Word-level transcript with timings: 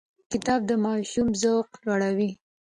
کتاب 0.31 0.59
د 0.69 0.71
ماشوم 0.85 1.27
ذوق 1.41 1.69
لوړوي. 1.85 2.31